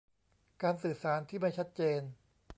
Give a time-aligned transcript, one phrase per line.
[0.61, 2.01] การสื่อสารที่ไม่ชัดเจน